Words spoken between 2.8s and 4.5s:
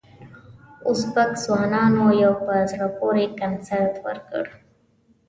پورې کنسرت ورکړ.